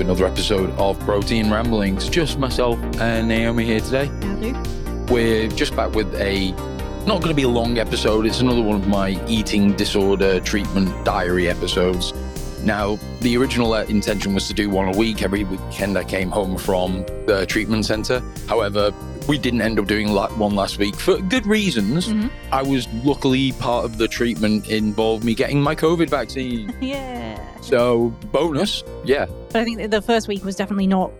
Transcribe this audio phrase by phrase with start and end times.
[0.00, 2.08] to another episode of Protein Ramblings.
[2.08, 4.08] Just myself and Naomi here today.
[5.10, 6.52] We're just back with a
[7.06, 8.26] not going to be a long episode.
[8.26, 12.14] It's another one of my eating disorder treatment diary episodes.
[12.62, 15.22] Now, the original uh, intention was to do one a week.
[15.22, 18.22] Every weekend I came home from the treatment center.
[18.48, 18.92] However,
[19.28, 22.08] we didn't end up doing one last week for good reasons.
[22.08, 22.28] Mm-hmm.
[22.52, 26.74] I was luckily part of the treatment involved me getting my COVID vaccine.
[26.80, 27.19] yeah.
[27.62, 29.26] So, bonus, yeah.
[29.52, 31.10] But I think the first week was definitely not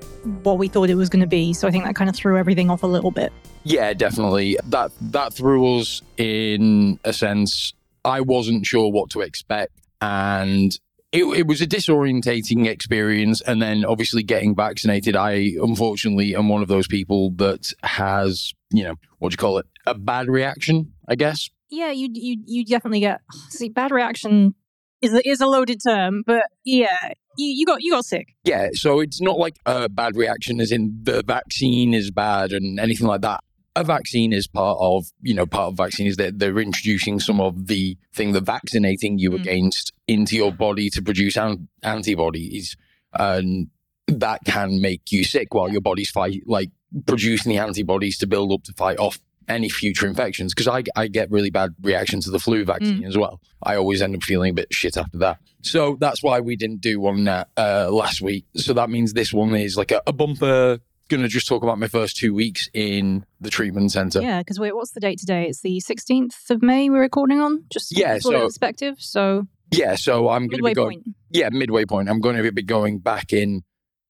[0.42, 1.52] what we thought it was going to be.
[1.52, 3.32] So I think that kind of threw everything off a little bit.
[3.64, 4.56] Yeah, definitely.
[4.66, 7.74] That that threw us in a sense.
[8.05, 10.72] I wasn't sure what to expect, and
[11.12, 13.42] it, it, was a disorientating experience.
[13.42, 18.84] And then obviously getting vaccinated, I unfortunately am one of those people that has, you
[18.84, 19.66] know, what do you call it?
[19.86, 21.50] A bad reaction, I guess.
[21.69, 24.54] Yeah, you you you definitely get see bad reaction
[25.03, 28.34] is a, is a loaded term, but yeah, you, you got you got sick.
[28.45, 32.79] Yeah, so it's not like a bad reaction as in the vaccine is bad and
[32.79, 33.41] anything like that
[33.77, 37.41] a vaccine is part of, you know, part of vaccine is that they're introducing some
[37.41, 39.41] of the thing that vaccinating you mm.
[39.41, 42.77] against into your body to produce an- antibodies.
[43.12, 43.69] And
[44.09, 46.71] that can make you sick while your body's fight, like
[47.06, 50.55] producing the antibodies to build up to fight off any future infections.
[50.55, 53.06] Because I, I get really bad reactions to the flu vaccine mm.
[53.06, 53.41] as well.
[53.62, 55.39] I always end up feeling a bit shit after that.
[55.62, 57.45] So that's why we didn't do one uh,
[57.91, 58.47] last week.
[58.56, 60.78] So that means this one is like a, a bumper
[61.11, 64.23] going to just talk about my first two weeks in the treatment center.
[64.23, 65.47] Yeah, because what's the date today?
[65.48, 68.97] It's the 16th of May we're recording on, just yeah, so, perspective.
[68.99, 71.03] So yeah, so I'm going to be going.
[71.03, 71.16] Point.
[71.31, 72.09] Yeah, midway point.
[72.09, 73.62] I'm going to be going back in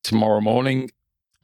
[0.03, 0.91] tomorrow morning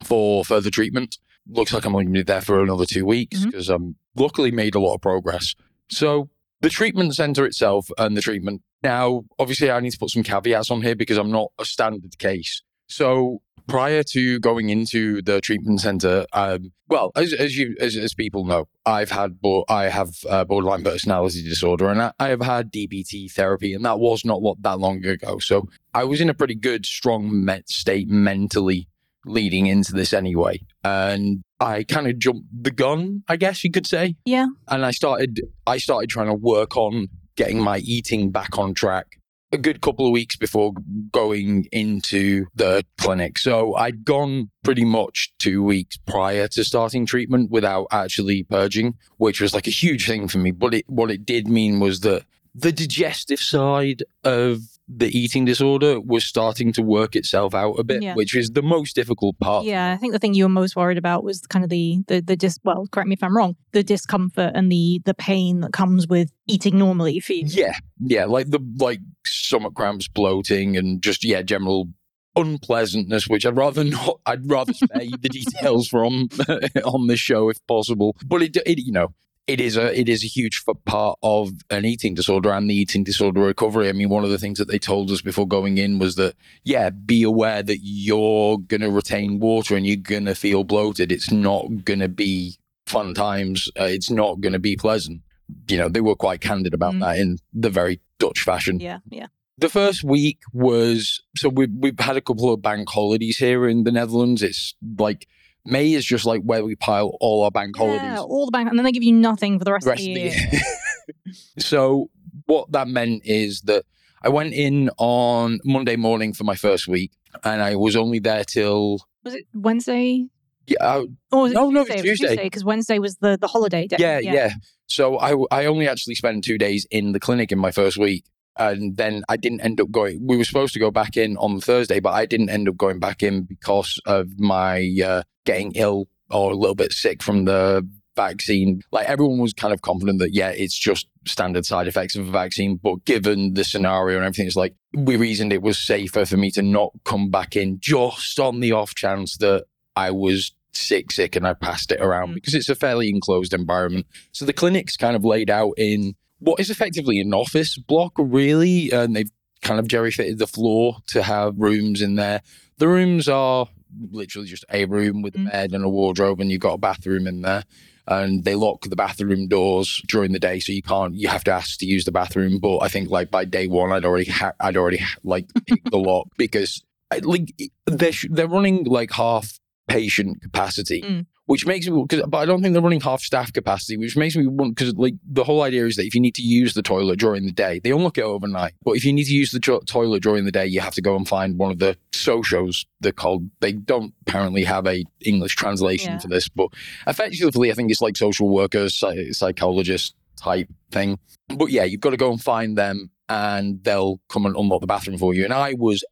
[0.05, 1.19] for further treatment.
[1.49, 3.75] Looks like I'm going to be there for another two weeks because mm-hmm.
[3.75, 5.55] I'm luckily made a lot of progress.
[5.89, 6.29] So
[6.61, 8.63] the treatment center itself and the treatment.
[8.83, 12.19] Now, obviously, I need to put some caveats on here because I'm not a standard
[12.19, 12.63] case.
[12.89, 18.15] So prior to going into the treatment center, um, well, as, as you as, as,
[18.15, 22.73] people know, I've had I have uh, borderline personality disorder, and I, I, have had
[22.73, 25.39] DBT therapy, and that was not what, that long ago.
[25.39, 28.89] So I was in a pretty good, strong met state mentally
[29.27, 33.87] leading into this anyway, and I kind of jumped the gun, I guess you could
[33.87, 34.17] say.
[34.25, 34.47] Yeah.
[34.69, 39.07] And I started I started trying to work on getting my eating back on track
[39.53, 40.73] a good couple of weeks before
[41.13, 43.39] going into the clinic.
[43.39, 49.41] So I'd gone pretty much two weeks prior to starting treatment without actually purging, which
[49.41, 50.51] was like a huge thing for me.
[50.51, 56.01] But it, what it did mean was that the digestive side of the eating disorder
[56.01, 58.15] was starting to work itself out a bit, yeah.
[58.15, 59.65] which is the most difficult part.
[59.65, 62.21] Yeah, I think the thing you were most worried about was kind of the the
[62.21, 62.59] the dis.
[62.65, 63.57] Well, correct me if I'm wrong.
[63.73, 67.47] The discomfort and the the pain that comes with eating normally for you.
[67.47, 71.89] Yeah, yeah, like the like stomach cramps, bloating, and just yeah, general
[72.37, 74.21] unpleasantness, which I'd rather not.
[74.25, 76.29] I'd rather spare you the details from
[76.85, 78.17] on this show if possible.
[78.25, 79.09] But it, it, you know,
[79.47, 83.05] it is a it is a huge part of an eating disorder and the eating
[83.05, 83.89] disorder recovery.
[83.89, 86.35] I mean, one of the things that they told us before going in was that
[86.65, 91.13] yeah, be aware that you're going to retain water and you're going to feel bloated.
[91.13, 92.57] It's not going to be
[92.87, 93.71] fun times.
[93.79, 95.23] Uh, it's not going to be pleasant.
[95.69, 97.01] You know, they were quite candid about mm.
[97.01, 98.81] that in the very Dutch fashion.
[98.81, 99.27] Yeah, yeah.
[99.59, 103.85] The first week was so we we've had a couple of bank holidays here in
[103.85, 104.43] the Netherlands.
[104.43, 105.29] It's like
[105.67, 108.03] May is just like where we pile all our bank holidays.
[108.03, 110.15] Yeah, all the bank, and then they give you nothing for the rest, rest of
[110.15, 110.29] the year.
[110.29, 111.35] Of the year.
[111.59, 112.11] so
[112.47, 113.85] what that meant is that
[114.23, 117.13] I went in on Monday morning for my first week,
[117.45, 120.29] and I was only there till was it Wednesday?
[120.67, 120.77] Yeah.
[120.81, 120.97] I,
[121.33, 121.97] or was it no, Tuesday?
[121.97, 123.97] no, Tuesday because Wednesday was the the holiday day.
[123.99, 124.51] Yeah, yeah, yeah.
[124.87, 128.25] So I I only actually spent two days in the clinic in my first week,
[128.59, 130.27] and then I didn't end up going.
[130.27, 132.99] We were supposed to go back in on Thursday, but I didn't end up going
[132.99, 137.87] back in because of my uh, getting ill or a little bit sick from the
[138.17, 138.81] vaccine.
[138.91, 142.31] Like everyone was kind of confident that yeah, it's just standard side effects of a
[142.31, 142.81] vaccine.
[142.83, 146.51] But given the scenario and everything, it's like we reasoned it was safer for me
[146.53, 151.37] to not come back in just on the off chance that I was sick, sick,
[151.37, 152.35] and I passed it around mm.
[152.35, 154.07] because it's a fairly enclosed environment.
[154.33, 158.91] So the clinic's kind of laid out in what is effectively an office block, really.
[158.91, 159.31] And they've
[159.63, 162.43] kind of jerry fitted the floor to have rooms in there.
[162.79, 163.67] The rooms are
[164.11, 165.51] literally just a room with a mm.
[165.51, 167.65] bed and a wardrobe, and you've got a bathroom in there.
[168.09, 171.17] And they lock the bathroom doors during the day, so you can't.
[171.17, 172.59] You have to ask to use the bathroom.
[172.61, 175.99] But I think like by day one, I'd already ha- I'd already like picked the
[175.99, 177.53] lock because I, like
[177.87, 179.59] they're they're running like half
[179.89, 181.03] patient capacity.
[181.03, 181.27] Mm.
[181.47, 184.35] Which makes me, cause, but I don't think they're running half staff capacity, which makes
[184.35, 186.83] me want, because like the whole idea is that if you need to use the
[186.83, 188.73] toilet during the day, they unlock it overnight.
[188.83, 191.03] But if you need to use the to- toilet during the day, you have to
[191.03, 192.85] go and find one of the socios.
[193.01, 196.19] They're called, they don't apparently have a English translation Yeah.
[196.19, 196.69] for this, but
[197.07, 201.17] effectively, I think it's like social workers, psy- psychologist type thing.
[201.49, 204.87] But yeah, you've got to go and find them and they'll come and unlock the
[204.89, 205.45] bathroom for you.
[205.45, 206.05] And I was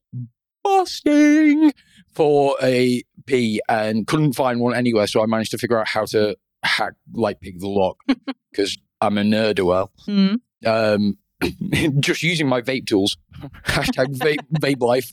[0.62, 1.72] busting
[2.14, 5.06] for a P and couldn't find one anywhere.
[5.06, 7.99] So I managed to figure out how to hack, like, pick the lock
[8.50, 9.90] because I'm a nerd well.
[10.06, 10.40] Mm.
[10.64, 11.19] Um,
[12.00, 13.16] just using my vape tools.
[13.66, 15.12] Hashtag vape, vape life.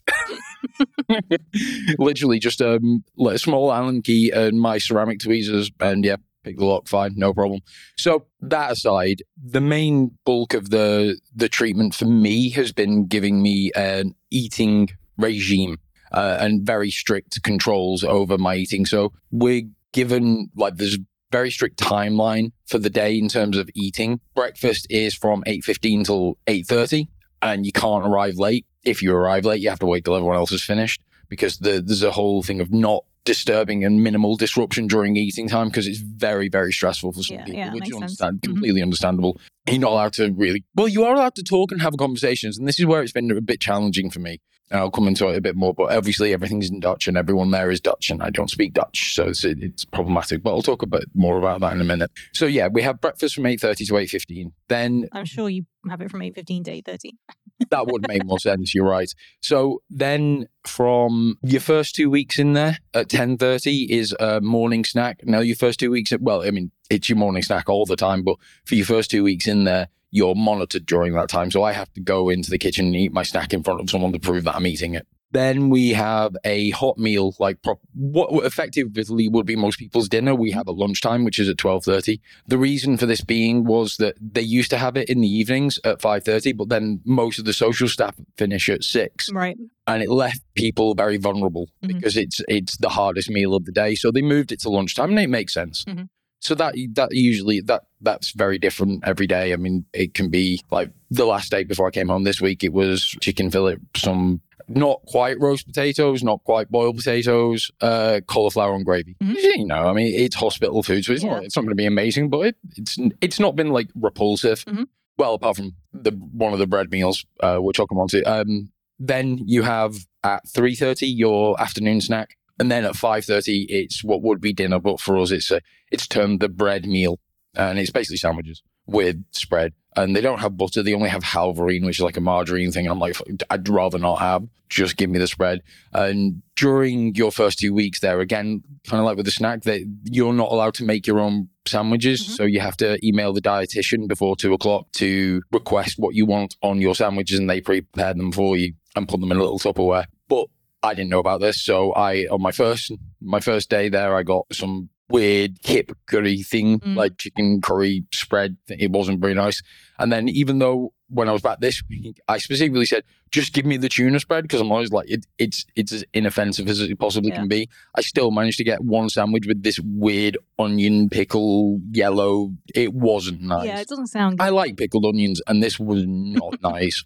[1.98, 6.66] Literally just um, a small Allen key and my ceramic tweezers, and yeah, pick the
[6.66, 6.88] lock.
[6.88, 7.62] Fine, no problem.
[7.98, 13.42] So that aside, the main bulk of the the treatment for me has been giving
[13.42, 15.80] me an eating regime
[16.12, 18.86] uh, and very strict controls over my eating.
[18.86, 19.64] So we're
[19.94, 20.98] given like there's
[21.32, 24.20] very strict timeline for the day in terms of eating.
[24.36, 27.08] Breakfast is from 8.15 till 8.30
[27.42, 28.66] and you can't arrive late.
[28.84, 31.82] If you arrive late, you have to wait till everyone else is finished because the,
[31.82, 36.00] there's a whole thing of not disturbing and minimal disruption during eating time because it's
[36.00, 38.02] very, very stressful for some Yeah, people, yeah, which makes is sense.
[38.22, 38.44] understand, Mhm.
[38.44, 39.40] completely understandable.
[39.70, 42.58] You're not allowed to really, well, you are allowed to talk and have conversations.
[42.58, 44.42] And this is where it's been a bit challenging for me.
[44.72, 47.52] And I'll come into it a bit more, but obviously everything's in Dutch and everyone
[47.52, 49.14] there is Dutch and I don't speak Dutch.
[49.16, 52.10] So it's, it's problematic, but I'll talk a bit more about that in a minute.
[52.34, 54.52] So yeah, we have breakfast from 8.30 to 8.15.
[54.70, 56.98] Then I'm sure you have it from 8.15 to 8.30.
[57.70, 58.74] that would make more sense.
[58.74, 59.14] You're right.
[59.42, 65.22] So then from your first two weeks in there at 10.30 is a morning snack.
[65.24, 68.24] Now your first two weeks, well, I mean, it's your morning snack all the time,
[68.24, 71.50] but for your first two weeks in there, you're monitored during that time.
[71.52, 73.90] So I have to go into the kitchen and eat my snack in front of
[73.90, 75.08] someone to prove that I'm eating it.
[75.34, 80.36] Then we have a hot meal, like prop- what effectively would be most people's dinner.
[80.36, 82.20] We have a lunchtime, which is at twelve thirty.
[82.48, 85.80] The reason for this being was that they used to have it in the evenings
[85.86, 89.56] at five thirty, but then most of the social staff finish at six, Right.
[89.88, 91.88] and it left people very vulnerable Mhm.
[91.88, 93.96] because it's it's the hardest meal of the day.
[93.96, 95.86] So they moved it to lunchtime, and it makes sense.
[95.86, 96.10] Mhm.
[96.42, 99.54] So that that usually that that's very different every day.
[99.54, 102.64] I mean, it can be like the last day before I came home this week.
[102.64, 108.74] It was chicken fillet, some not quite roast potatoes, not quite boiled potatoes, uh, cauliflower
[108.74, 109.16] and gravy.
[109.22, 109.36] Mhm.
[109.58, 111.32] You know, I mean, it's hospital food, so it's Yeah.
[111.34, 114.66] not it's not going to be amazing, but it, it's it's not been like repulsive.
[114.66, 114.88] Mhm.
[115.18, 118.24] Well, apart from the one of the bread meals, uh, which I'll come on to.
[118.24, 123.66] Um, then you have at three thirty your afternoon snack, and then at five thirty
[123.70, 125.62] it's what would be dinner, but for us it's a
[125.92, 127.20] it's termed the bread meal,
[127.56, 129.74] and it's basically sandwiches with spread.
[129.98, 132.86] And they don't have butter; they only have halvarine, which is like a margarine thing.
[132.86, 133.18] And I'm like,
[133.50, 134.48] I'd rather not have.
[134.70, 135.64] Just give me the spread.
[135.92, 139.82] And during your first two weeks there, again, kind of like with the snack, that
[140.06, 142.22] you're not allowed to make your own sandwiches.
[142.22, 142.36] Mhm.
[142.38, 146.56] So you have to email the dietitian before two o'clock to request what you want
[146.64, 149.60] on your sandwiches, and they prepare them for you and put them in a little
[149.60, 150.06] Tupperware.
[150.30, 150.48] But
[150.84, 152.92] I didn't know about this, so I on my first
[153.22, 156.96] my first day there, I got some weird kip curry thing, Mm.
[156.96, 158.56] like chicken curry spread.
[158.70, 159.62] It wasn't very nice.
[160.00, 163.66] And then even though when I was back this week, I specifically said, just give
[163.66, 166.98] me the tuna spread because I'm always like, it, it's it's as inoffensive as it
[166.98, 167.36] possibly Yeah.
[167.40, 167.70] can be.
[167.94, 172.54] I still managed to get one sandwich with this weird onion pickle yellow.
[172.74, 173.68] It wasn't nice.
[173.68, 174.46] Yeah, it doesn't sound good.
[174.46, 177.04] I like pickled onions, and this was not nice,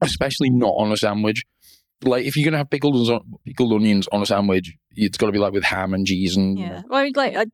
[0.00, 1.44] especially not on a sandwich.
[2.02, 5.26] Like if you're gonna have pickled onions on, pickled onions on a sandwich, it's got
[5.26, 6.82] to be like with ham and cheese and yeah.
[6.88, 7.46] Well, I- like, I,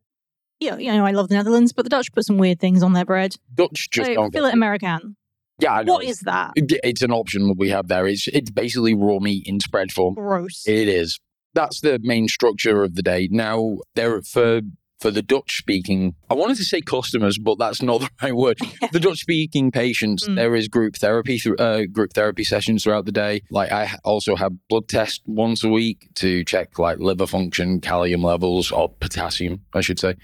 [0.60, 2.92] yeah, you know, I love the Netherlands, but the Dutch put some weird things on
[2.92, 3.36] their bread.
[3.54, 4.54] Dutch just Like, don't it.
[4.54, 5.16] American.
[5.58, 5.82] Yeah, I.
[5.82, 6.52] What is that?
[6.56, 8.06] It's an option that we have there.
[8.06, 10.14] It's it's basically raw meat in spread form.
[10.14, 10.64] Gross.
[10.66, 11.20] It is.
[11.54, 13.28] That's the main structure of the day.
[13.30, 14.62] Now, there for
[15.02, 18.58] for the Dutch speaking, I wanted to say customers, but that's not the right word.
[18.92, 20.36] the Dutch speaking patients, Mm.
[20.36, 23.42] there is group therapy, through uh, group therapy sessions throughout the day.
[23.50, 28.22] Like I also have blood tests once a week to check like liver function, calcium
[28.22, 30.14] levels, or potassium, I should say.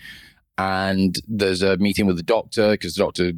[0.57, 3.33] And there's a meeting with the doctor because the doctor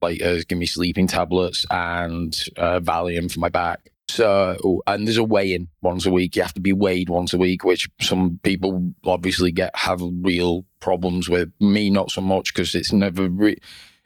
[0.00, 3.90] like uh, give me sleeping tablets and uh, Valium for my back.
[4.08, 6.36] So, and there's a weigh-in once a week.
[6.36, 10.64] You have to be weighed once a week, which some people obviously get have real
[10.80, 11.52] problems with.
[11.60, 13.28] Me, not so much because it's never.
[13.28, 13.58] Re-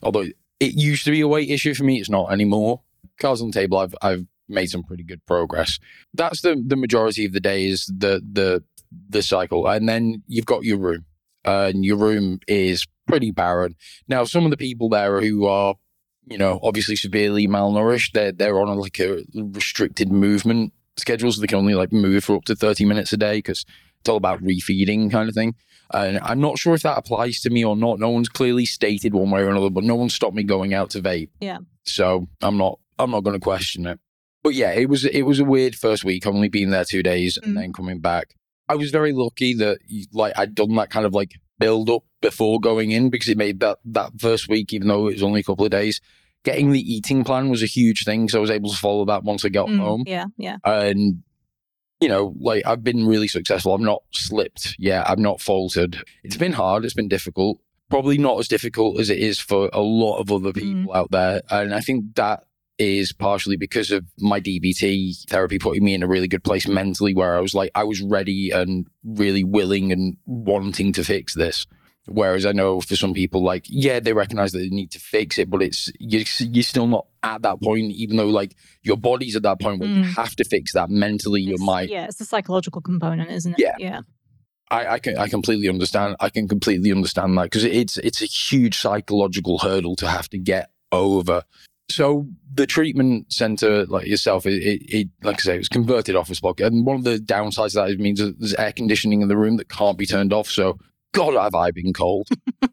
[0.03, 0.27] although
[0.59, 2.81] it used to be a weight issue for me, it's not anymore.
[3.19, 5.79] Cards on the table, I've I've made some pretty good progress.
[6.15, 8.65] That's the the majority of the day is the the
[9.09, 11.05] the cycle, and then you've got your room,
[11.45, 13.77] and your room is pretty barren.
[14.09, 15.75] Now, some of the people there who are
[16.27, 18.13] you know, obviously severely malnourished.
[18.13, 22.25] They're they're on a, like a restricted movement schedule, so they can only like move
[22.25, 23.65] for up to thirty minutes a day because
[24.01, 25.55] It's all about refeeding kind of thing.
[25.93, 27.99] And I'm not sure if that applies to me or not.
[27.99, 30.91] No one's clearly stated one way or another, but no one stopped me going out
[30.91, 31.31] to vape.
[31.41, 31.59] Yeah.
[31.85, 33.99] So I'm not I'm not going to question it.
[34.43, 36.27] But yeah, it was it was a weird first week.
[36.27, 37.61] Only being there two days and Mm.
[37.61, 38.35] then coming back.
[38.69, 39.79] I was very lucky that
[40.13, 43.61] like I'd done that kind of like build up before going in because it made
[43.61, 46.01] that that first week, even though it was only a couple of days,
[46.45, 48.29] getting the eating plan was a huge thing.
[48.29, 50.03] So I was able to follow that once I got Mm, home.
[50.07, 50.57] Yeah, yeah.
[50.65, 51.23] and
[52.01, 53.73] you know like i've been really successful.
[53.75, 54.75] I've not slipped.
[54.79, 56.03] Yeah i've not faltered.
[56.25, 56.85] It's been hard.
[56.85, 57.59] It's been difficult.
[57.91, 61.43] Probably not as difficult as it is for a lot of other people out there.
[61.51, 62.45] And i think that
[62.81, 67.15] is partially because of my dbt therapy putting me in a really good place mentally
[67.15, 71.67] where i was like i was ready and really willing and wanting to fix this
[72.07, 75.39] Whereas I know for some people, like, yeah, they recognize that they need to fix
[75.39, 79.37] it, but it's you're, you're still not at that point, even though like your body's
[79.37, 80.17] at that point where you Mm.
[80.17, 81.43] have to fix that mentally.
[81.43, 83.59] Your mind, Yeah, it's the psychological component, isn't it?
[83.61, 83.75] Yeah.
[83.79, 84.01] Yeah.
[84.71, 86.17] I, I can I completely understand.
[86.21, 90.39] I can completely understand that because it's it's a huge psychological hurdle to have to
[90.39, 91.45] get over.
[91.91, 96.17] So the treatment center, like yourself, it, it, it like I say, it was converted
[96.17, 99.23] office block, and one of the downsides of that is means that there's air conditioning
[99.23, 100.49] in the room that can't be turned off.
[100.49, 100.79] So
[101.13, 102.29] God, have I been cold?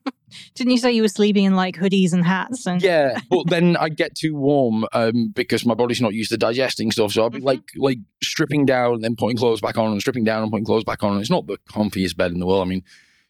[0.55, 2.67] Didn't you say you were sleeping in like hoodies and hats?
[2.67, 6.37] And Yeah, but then I get too warm um, because my body's not used to
[6.37, 7.13] digesting stuff.
[7.13, 7.45] So I'll be Mhm.
[7.45, 10.65] like like stripping down and then putting clothes back on and stripping down and putting
[10.65, 11.13] clothes back on.
[11.13, 12.61] And it's not the comfiest bed in the world.
[12.61, 12.83] I mean,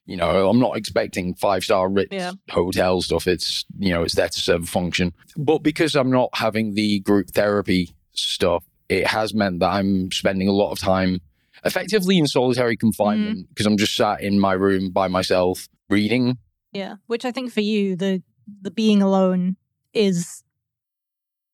[0.08, 2.32] you know, I'm not expecting five star Ritz Yeah.
[2.50, 3.28] hotel stuff.
[3.28, 5.14] It's you know, it's there to serve a function.
[5.36, 10.48] But because I'm not having the group therapy stuff, it has meant that I'm spending
[10.48, 11.20] a lot of time
[11.66, 13.50] effectively in solitary confinement mm-hmm.
[13.50, 16.38] because I'm just sat in my room by myself reading
[16.72, 18.24] Yeah, which I think for you, the
[18.62, 19.58] the being alone
[19.94, 20.44] is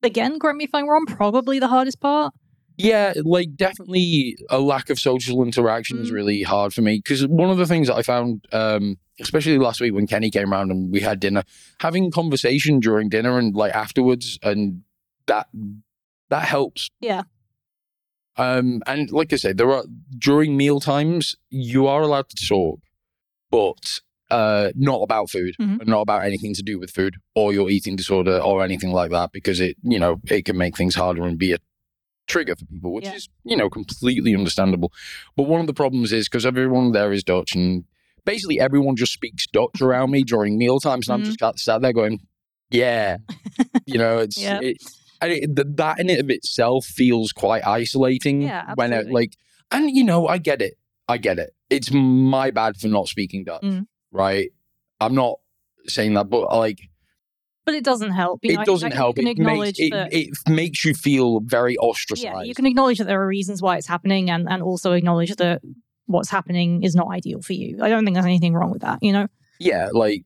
[0.03, 2.33] again, correct me if I'm wrong, probably the hardest part.
[2.77, 6.13] Yeah, like definitely a lack of social interaction is Mm.
[6.13, 9.79] really hard for me because one of the things that I found, um, especially last
[9.81, 11.43] week when Kenny came around and we had dinner,
[11.79, 14.81] having conversation during dinner and like afterwards, and
[15.27, 15.47] that
[16.29, 16.89] that helps.
[16.99, 17.23] Yeah.
[18.37, 19.83] Um, and like I said, there are
[20.17, 22.79] during meal times you are allowed to talk,
[23.51, 23.99] but
[24.31, 25.81] uh, not about food, Mhm.
[25.81, 29.11] and not about anything to do with food or your eating disorder or anything like
[29.11, 31.57] that, because it you know it can make things harder and be a
[32.27, 33.15] trigger for people, which Yeah.
[33.15, 34.91] is you know completely understandable.
[35.35, 37.83] But one of the problems is because everyone there is Dutch, and
[38.25, 41.81] basically everyone just speaks Dutch around me during meal times, and I'm just sat- sat
[41.81, 42.19] there going,
[42.69, 43.17] "Yeah,"
[43.85, 44.59] you know, it's Yeah.
[44.61, 44.77] it,
[45.21, 48.41] and it, that in it of itself feels quite isolating.
[48.43, 49.35] Yeah, when it like,
[49.71, 50.75] and you know, I get it,
[51.07, 51.53] I get it.
[51.69, 53.87] It's my bad for not speaking Dutch, Mm.
[54.11, 54.49] right?
[55.01, 55.39] I'm not
[55.87, 56.79] saying that, but like
[57.65, 58.41] But it doesn't help.
[58.43, 59.17] You know, it doesn't help.
[59.17, 60.13] It acknowledge makes, it, that.
[60.13, 62.23] it makes you feel very ostracized.
[62.23, 65.35] yeah, you can acknowledge that there are reasons why it's happening, and and also acknowledge
[65.37, 65.61] that
[66.07, 67.79] what's happening is not ideal for you.
[67.81, 68.99] I don't think there's anything wrong with that.
[69.01, 69.27] You know.
[69.59, 70.23] yeah, like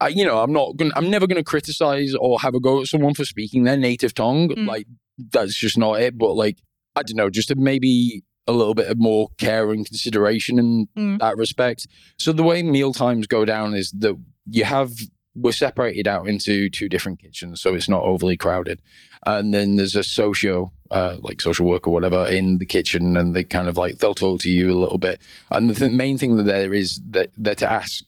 [0.00, 2.86] I, you know, I'm not gonna, I'm never gonna criticize or have a go at
[2.88, 4.48] someone for speaking their native tongue.
[4.48, 4.66] Mm.
[4.66, 4.86] Like
[5.30, 6.18] that's just not it.
[6.18, 6.58] But like,
[6.96, 11.18] I don't know, just maybe a little bit of more care and consideration in Mm.
[11.20, 11.86] that respect.
[12.18, 14.16] So the way meal times go down is that
[14.48, 14.92] you have
[15.34, 18.80] we're separated out into two different kitchens, so it's not overly crowded.
[19.26, 23.34] And then there's a socio, uh, like social work or whatever, in the kitchen, and
[23.34, 25.20] they kind of like they'll talk to you a little bit.
[25.50, 28.04] And the th- main thing that there is that they're to ask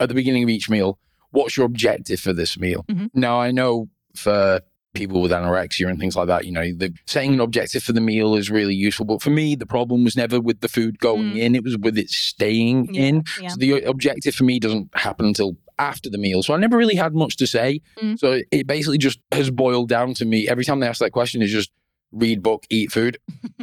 [0.00, 0.98] at the beginning of each meal,
[1.30, 2.84] what's your objective for this meal?
[2.88, 3.10] Mhm.
[3.14, 4.60] Now I know for
[4.94, 8.00] people with anorexia and things like that, you know, the setting an objective for the
[8.00, 9.04] meal is really useful.
[9.06, 11.36] But for me, the problem was never with the food going Mm.
[11.38, 13.24] in; it was with it staying Yeah, in.
[13.40, 13.48] yeah.
[13.48, 16.42] So the objective for me doesn't happen until after the meal.
[16.42, 17.80] So I never really had much to say.
[18.02, 18.18] Mm.
[18.18, 21.42] So it basically just has boiled down to me every time they ask that question
[21.42, 21.70] is just
[22.12, 23.18] read book, eat food.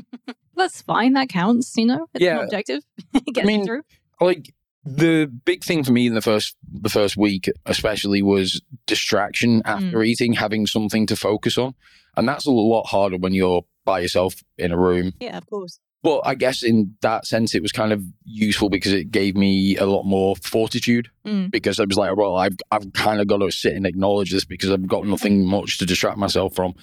[0.55, 1.13] That's fine.
[1.13, 1.75] That counts.
[1.75, 2.07] You know.
[2.13, 2.39] It's Yeah.
[2.39, 2.83] an objective.
[3.13, 3.81] it gets mean, through.
[4.21, 4.53] Like
[4.85, 10.03] the big thing for me in the first the first week especially was distraction after
[10.03, 11.73] eating, having something to focus on.
[12.15, 15.13] And that's a lot harder when you're by yourself in a room.
[15.19, 15.79] Yeah, of course.
[16.05, 19.75] But I guess in that sense, it was kind of useful because it gave me
[19.77, 21.09] a lot more fortitude.
[21.25, 21.49] Mm.
[21.49, 24.45] Because I was like, well, I've I've kind of got to sit and acknowledge this
[24.45, 26.75] because I've got nothing much to distract myself from.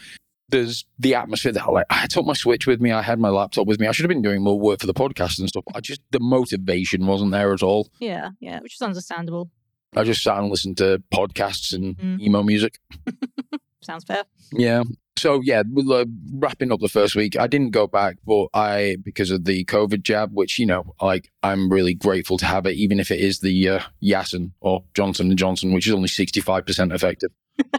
[0.49, 3.69] There's the atmosphere that like I took my switch with me, I had my laptop
[3.69, 3.87] with me.
[3.87, 5.63] I should have been doing more work for the podcast and stuff.
[5.73, 7.89] I just the motivation wasn't there at all.
[8.01, 9.51] Yeah, yeah, which is understandable.
[9.95, 12.21] I just sat and listened to podcasts and Mm.
[12.21, 12.81] emo music.
[13.83, 14.25] Sounds fair.
[14.53, 14.83] Yeah.
[15.23, 15.63] So yeah,
[16.35, 20.03] wrapping up the first week, I didn't go back, but I because of the COVID
[20.03, 23.39] jab, which you know, like I'm really grateful to have it, even if it is
[23.39, 27.31] the uh, Janssen or Johnson and Johnson, which is only 65 percent effective.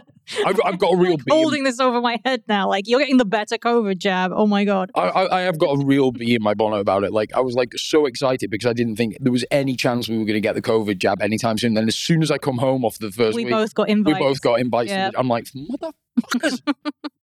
[0.46, 1.24] I've, I've got a real bee.
[1.26, 4.32] in- Holding this over my head now, like you're getting the better COVID jab.
[4.34, 4.90] Oh my god.
[4.94, 7.12] I, I, I have got a real bee in my bonnet about it.
[7.12, 10.16] Like I was like so excited because I didn't think there was any chance we
[10.16, 11.74] were going to get the COVID jab anytime soon.
[11.74, 13.92] Then as soon as I come home off the first We week, both got we
[13.92, 14.18] invites.
[14.18, 14.90] both got invites.
[14.90, 15.10] Yeah.
[15.14, 15.92] I'm like, motherfuckers,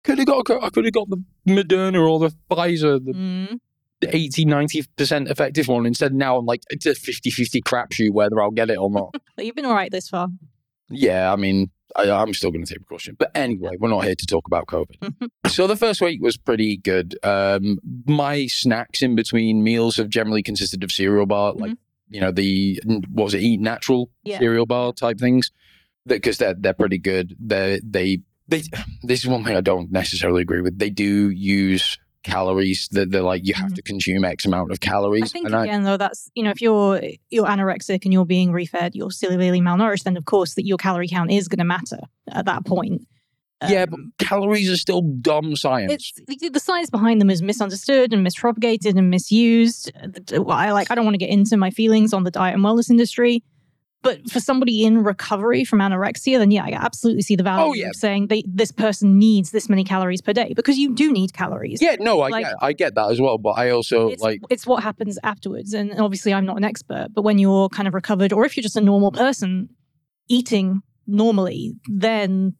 [0.03, 3.59] could have got I could have got the Moderna or the Pfizer, the Mm.
[4.01, 5.85] 80, 90 percent effective one.
[5.85, 9.13] Instead, now I'm like it's a 50-50 crapshoot whether I'll get it or not.
[9.35, 10.29] But you've been all right this far.
[10.89, 13.17] yeah, I mean, I, I'm still going to take precaution.
[13.19, 15.11] But anyway, we're not here to talk about COVID.
[15.47, 17.17] so the first week was pretty good.
[17.23, 21.73] Um, my snacks in between meals have generally consisted of cereal bar, like
[22.07, 22.79] you know the
[23.11, 24.39] what was it, eat natural Yeah.
[24.39, 25.51] cereal bar type things,
[26.05, 27.35] because they're they're pretty good.
[27.37, 28.19] They they
[28.49, 28.63] they.
[29.03, 30.77] This is one thing I don't necessarily agree with.
[30.79, 33.75] They do use calories that they're like you have Mhm.
[33.75, 35.23] to consume X amount of calories.
[35.23, 38.25] I think and I, again though that's you know if you're you're anorexic and you're
[38.25, 41.63] being refed, you're severely malnourished, then of course that your calorie count is going to
[41.63, 43.07] matter at that point.
[43.67, 45.91] yeah, but Um, calories are still dumb science.
[45.93, 49.91] it's the- the science behind them is misunderstood and mispropagated and misused.
[50.33, 52.63] Uh, I like I don't want to get into my feelings on the diet and
[52.63, 53.43] wellness industry,
[54.01, 57.73] but for somebody in recovery from anorexia, then yeah, I absolutely see the value Oh,
[57.73, 57.87] yeah.
[57.89, 61.33] of saying they, this person needs this many calories per day because you do need
[61.33, 61.81] calories.
[61.81, 63.37] yeah, no, I like- get I get that as well.
[63.37, 65.73] But I also it's, like it's what happens afterwards.
[65.73, 68.61] And obviously, I'm not an expert, but when you're kind of recovered, or if you're
[68.63, 69.69] just a normal person
[70.29, 72.55] eating normally, then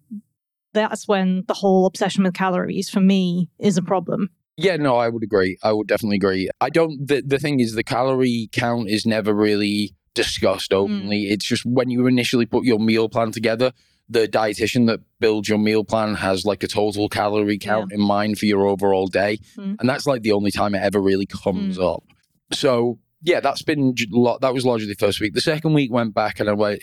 [0.73, 4.29] that's when the whole obsession with calories for me is a problem.
[4.57, 5.57] Yeah, no, I would agree.
[5.63, 6.49] I would definitely agree.
[6.59, 7.07] I don't.
[7.07, 11.21] The, the thing is, the calorie count is never really discussed openly.
[11.33, 13.71] It's just when you initially put your meal plan together,
[14.11, 18.37] the dietitian that builds your meal plan has like a total calorie count in mind
[18.39, 19.75] for your overall day, Mm.
[19.79, 22.03] and that's like the only time it ever really comes up.
[22.51, 23.93] So yeah, that's been
[24.41, 25.33] that was largely the first week.
[25.33, 26.81] The second week went back, and I went.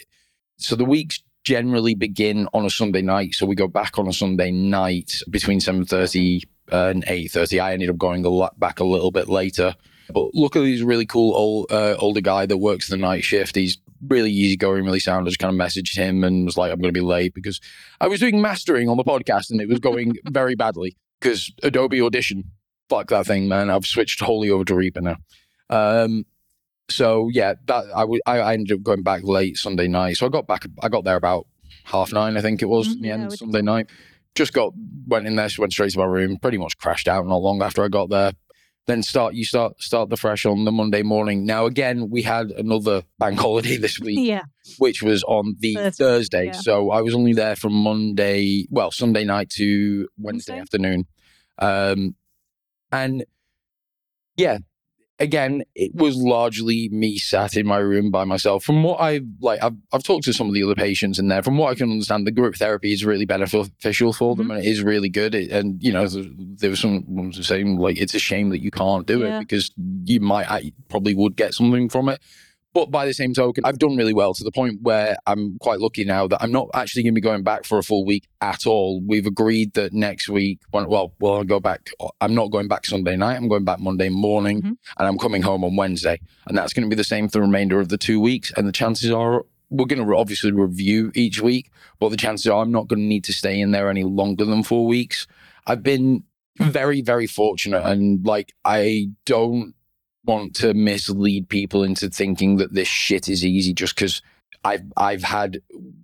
[0.59, 3.35] So the weeks generally begin on a Sunday night.
[3.35, 7.59] So we go back on a Sunday night between seven thirty and eight thirty.
[7.61, 9.75] I ended up going a lot back a little bit later,
[10.12, 13.57] but luckily he's a really cool old uh, older guy that works the night shift.
[13.57, 15.27] He's really easygoing, really sound.
[15.27, 17.61] I just kind of messaged him and was like, "I'm going to be late because
[18.01, 22.01] I was doing mastering on the podcast and it was going very badly because Adobe
[22.01, 22.45] Audition,
[22.88, 23.71] fuck that thing, man.
[23.71, 25.16] I've switched wholly over to Reaper now."
[25.71, 26.25] Um,
[26.88, 30.16] so yeah, that I I, I ended up going back late Sunday night.
[30.19, 31.47] So I got back I got there about
[31.85, 33.87] half nine, I think it was Mhm, in the yeah, end would- Sunday night.
[34.35, 34.73] Just got
[35.07, 37.83] went in there, went straight to my room, pretty much crashed out not long after
[37.83, 38.33] I got there.
[38.87, 41.44] Then start you start start the fresh on the Monday morning.
[41.44, 44.42] Now again, we had another bank holiday this week, Yeah.
[44.79, 46.44] which was on the Thursday, Thursday.
[46.46, 46.53] yeah.
[46.53, 50.61] So I was only there from Monday, well, Sunday night to Wednesday Wednesday?
[50.61, 51.07] afternoon.
[51.59, 52.14] Um,
[52.92, 53.25] and
[54.37, 54.59] yeah,
[55.18, 58.64] again, it was largely me sat in my room by myself.
[58.64, 61.42] From what I like, I've, I've talked to some of the other patients in there.
[61.42, 64.57] From what I can understand, the group therapy is really beneficial for them, mm-hmm.
[64.57, 65.35] and it is really good.
[65.35, 68.70] It, and you know, there- was someone was saying like it's a shame that you
[68.70, 69.38] can't do Yeah.
[69.38, 69.70] it because
[70.05, 72.20] you might I probably would get something from it.
[72.77, 75.81] But by the same token, I've done really well to the point where I'm quite
[75.81, 78.25] lucky now that I'm not actually going to be going back for a full week
[78.43, 79.01] at all.
[79.01, 81.89] We've agreed that next week, when, well, well, I'll go back.
[82.21, 83.37] I'm not going back Sunday night.
[83.37, 84.77] I'm going back Monday morning, Mhm.
[84.99, 87.41] and I'm coming home on Wednesday, and that's going to be the same for the
[87.41, 88.53] remainder of the two weeks.
[88.55, 92.61] And the chances are we're going to obviously review each week, but the chances are
[92.61, 95.27] I'm not going to need to stay in there any longer than four weeks.
[95.67, 96.25] I've been
[96.59, 99.75] very, very fortunate, and like I don't
[100.27, 104.23] want to mislead people into thinking that this shit is easy just because
[104.65, 105.61] I've I've had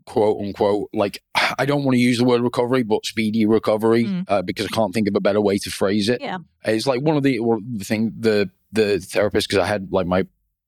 [0.07, 1.23] quote unquote like
[1.59, 4.25] I don't want to use the word recovery, but speedy recovery Mm.
[4.29, 6.21] uh, because I can't think of a better way to phrase it.
[6.21, 6.39] Yeah.
[6.65, 9.93] It's like one of the one of the thing the the therapist because I had
[9.93, 10.27] like my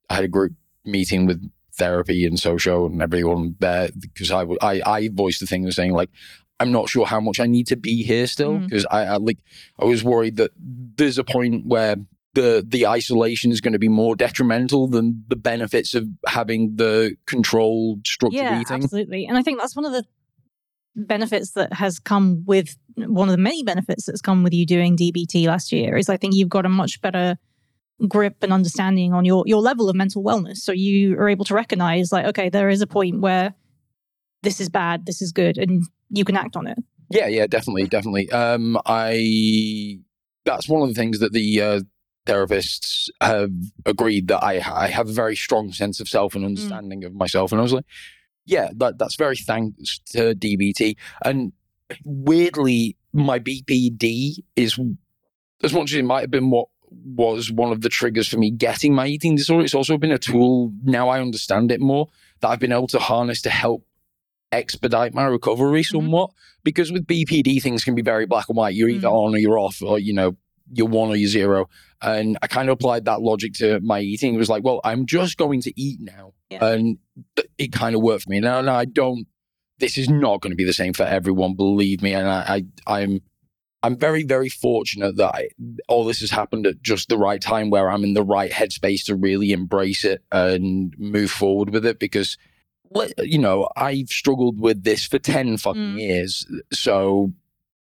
[0.09, 4.81] I had a group meeting with therapy and social and everyone there because I, I
[4.85, 6.09] I voiced the thing of saying like
[6.59, 8.63] I'm not sure how much I need to be here still Mm.
[8.69, 9.39] because I, I like
[9.79, 11.95] I was worried that there's a point where
[12.35, 17.15] the the isolation is going to be more detrimental than the benefits of having the
[17.25, 18.83] controlled structured yeah, eating.
[18.83, 19.25] absolutely.
[19.25, 20.05] And I think that's one of the
[20.95, 24.95] benefits that has come with one of the many benefits that's come with you doing
[24.95, 27.37] DBT last year is I think you've got a much better
[28.07, 30.57] grip and understanding on your your level of mental wellness.
[30.57, 33.53] So you are able to recognize like, okay, there is a point where
[34.43, 36.77] this is bad, this is good, and you can act on it.
[37.09, 38.29] Yeah, yeah, definitely, definitely.
[38.31, 39.99] Um, I
[40.45, 41.81] that's one of the things that the uh,
[42.25, 43.51] therapists have
[43.85, 47.51] agreed that I I have a very strong sense of self and understanding of myself,
[47.51, 47.85] and I was like,
[48.45, 50.95] yeah, that that's very thanks to DBT.
[51.23, 51.53] And
[52.03, 54.79] weirdly, my BPD is
[55.63, 56.67] as much as it might have been what
[57.15, 59.63] was one of the triggers for me getting my eating disorder.
[59.65, 62.07] It's also been a tool now I understand it more
[62.41, 63.85] that I've been able to harness to help
[64.51, 65.97] expedite my recovery Mm-hmm.
[65.97, 66.29] somewhat
[66.63, 68.75] because with BPD things can be very black and white.
[68.75, 69.13] You're either Mm.
[69.25, 70.37] on or you're off, or you know
[70.71, 71.69] you're one or you're zero.
[72.01, 74.35] And I kind of applied that logic to my eating.
[74.35, 76.65] It was like, well, I'm just going to eat now, Yeah.
[76.65, 76.97] and
[77.57, 78.39] it kind of worked for me.
[78.39, 79.27] Now, now I don't.
[79.79, 82.13] This is not going to be the same for everyone, believe me.
[82.13, 83.21] And I, I I'm
[83.83, 85.49] I'm very, very fortunate that I,
[85.87, 89.05] all this has happened at just the right time where I'm in the right headspace
[89.05, 92.35] to really embrace it and move forward with it because,
[93.19, 95.99] you know, I've struggled with this for 10 fucking Mm.
[95.99, 96.47] years.
[96.73, 97.33] So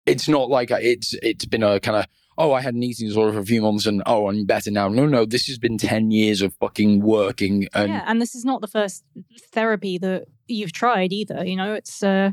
[0.06, 2.06] it's not like I- it's it's been a kind of,
[2.38, 4.88] oh, I had an eating disorder for a few months and, oh, I'm better now.
[4.90, 7.68] No, no, this has been 10 years of fucking working.
[7.74, 9.04] And yeah, and this is not the first
[9.52, 11.46] therapy that you've tried either.
[11.46, 12.32] You know, it's uh,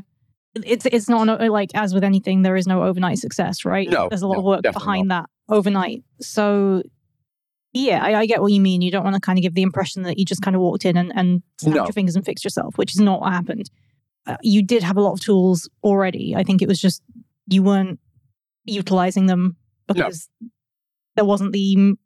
[0.53, 3.89] it's it's not like as with anything, there is no overnight success, right?
[3.89, 6.03] No, there's a lot no, of work behind that overnight.
[6.21, 6.83] So.
[7.77, 8.81] Yeah, I, I get what you mean.
[8.81, 10.85] You don't want to kind of give the impression that you just kind of walked
[10.85, 11.83] in and, and snapped No.
[11.83, 13.69] your fingers and fixed yourself, which is not what happened.
[14.25, 16.33] Uh, you did have a lot of tools already.
[16.37, 17.03] I think it was just
[17.47, 17.99] you weren't
[18.63, 19.57] utilizing them
[19.87, 20.29] because
[21.15, 21.97] there wasn't the mm,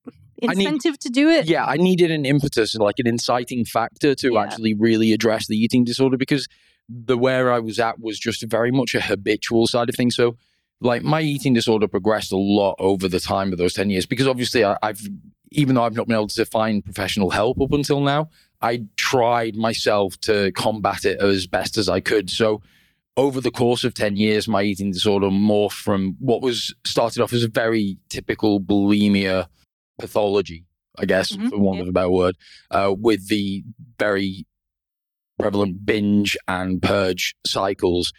[0.47, 1.45] I need- incentive to do it.
[1.47, 4.41] yeah, I needed an impetus, like an inciting factor to Yeah.
[4.43, 6.47] actually really address the eating disorder because
[6.87, 10.15] the where I was at was just very much a habitual side of things.
[10.15, 10.37] So,
[10.81, 14.27] like, my eating disorder progressed a lot over the time of those 10 years because
[14.27, 15.01] obviously I, I've,
[15.51, 18.29] even though I've not been able to find professional help up until now,
[18.61, 22.29] I tried myself to combat it as best as I could.
[22.29, 22.61] So,
[23.19, 27.33] over the course of 10 years, my eating disorder morphed from what was started off
[27.33, 29.47] as a very typical bulimia
[29.99, 30.63] pathology,
[30.97, 32.37] I guess, Mhm, for want of a better word,
[32.71, 33.63] uh, with the
[33.97, 34.45] very
[35.37, 38.13] prevalent binge and purge cycles.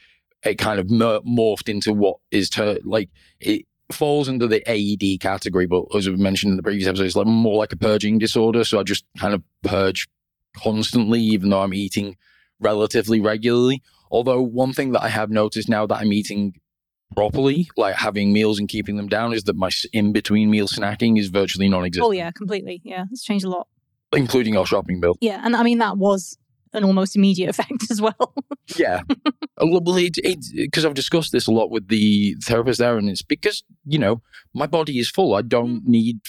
[0.45, 3.09] It kind of morphed into what is ter- like
[3.41, 7.17] it falls under the AED category, but as we mentioned in the previous episode, it's
[7.17, 8.65] like more like a purging disorder.
[8.65, 10.07] So I just kind of purge
[10.57, 12.17] constantly, even though I'm eating
[12.61, 13.83] relatively regularly.
[14.11, 16.55] Although one thing that I have noticed now that I'm eating
[17.17, 21.19] properly, like having meals and keeping them down, is that my in between meal snacking
[21.19, 22.81] is virtually non-existent, Oh yeah, completely.
[22.85, 23.67] Yeah, it's changed a lot.
[24.15, 25.17] including our shopping bill.
[25.21, 26.37] Yeah, and I mean that was
[26.73, 28.35] an almost immediate effect as well.
[28.77, 29.03] Yeah,
[29.61, 30.17] well, it
[30.55, 34.23] because I've discussed this a lot with the therapist there, and it's because you know
[34.55, 35.35] my body is full.
[35.35, 36.21] I don't need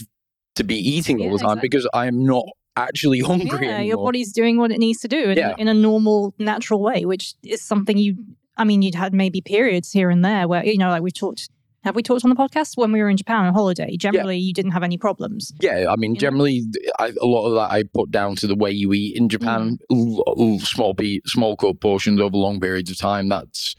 [0.56, 1.32] to be eating all Mm.
[1.32, 1.70] Yeah, the time exactly.
[1.70, 3.81] because I am not actually hungry yeah, anymore.
[3.84, 5.55] your body's doing what it needs to do in, Yeah.
[5.57, 8.15] in a normal, natural way, which is something you.
[8.57, 11.49] I mean, you'd had maybe periods here and there where you know, like we've talked.
[11.84, 13.97] Have we talked on the podcast when we were in Japan on holiday?
[13.97, 15.51] Generally, you didn't have any problems.
[15.62, 16.62] Yeah, I mean, generally,
[16.99, 19.79] I, a lot of that I put down to the way you eat in Japan.
[19.91, 20.15] Mm.
[20.19, 23.29] L- l- small, pe- small cut portions over long periods of time.
[23.29, 23.75] That's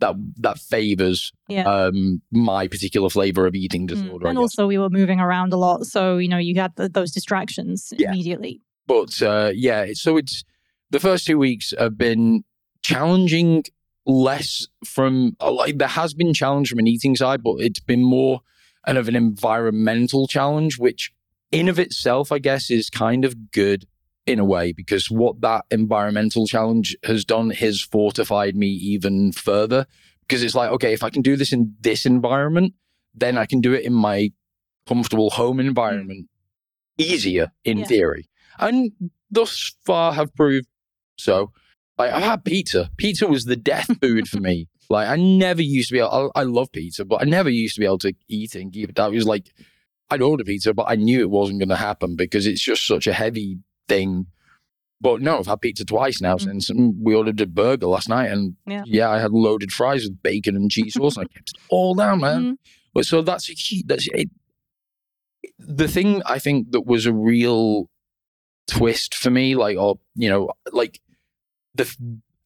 [0.00, 1.62] that that favors Yeah.
[1.64, 3.88] um, my particular flavor of eating Mm.
[3.88, 4.26] disorder.
[4.26, 6.92] I And also, we were moving around a lot, so you know, you had th
[6.92, 8.10] those distractions Yeah.
[8.10, 8.60] immediately.
[8.86, 10.44] but uh, yeah, so it's
[10.90, 12.44] the first two weeks have been
[12.82, 13.64] challenging.
[14.06, 18.02] Less from uh, like there has been challenge from an eating side, but it's been
[18.04, 18.40] more
[18.84, 21.10] kind of an environmental challenge, which
[21.50, 23.86] in of itself, I guess, is kind of good
[24.26, 29.86] in a way because what that environmental challenge has done has fortified me even further.
[30.20, 32.72] Because it's like, okay, if I can do this in this environment,
[33.14, 34.32] then I can do it in my
[34.86, 36.28] comfortable home environment
[36.98, 37.84] easier in Yeah.
[37.84, 38.28] theory.
[38.58, 38.92] And
[39.30, 40.66] thus far have proved
[41.18, 41.52] so.
[41.98, 42.90] Like I've had pizza.
[42.96, 44.68] Pizza was the death food for me.
[44.90, 47.74] Like I never used to be able I, I love pizza, but I never used
[47.74, 49.12] to be able to eat and keep it down.
[49.12, 49.52] It was like
[50.10, 53.12] I'd order pizza, but I knew it wasn't gonna happen because it's just such a
[53.12, 53.58] heavy
[53.88, 54.26] thing.
[55.00, 56.40] But no, I've had pizza twice now Mm.
[56.42, 59.10] since mm, we ordered a burger last night and Yeah.
[59.10, 62.20] I had loaded fries with bacon and cheese sauce and I kept it all down,
[62.20, 62.42] man.
[62.42, 62.56] Mhm.
[62.94, 63.48] But so that's
[63.86, 64.30] that's it.
[65.58, 67.90] The thing I think that was a real
[68.66, 71.00] twist for me, like, or you know, like
[71.74, 71.92] the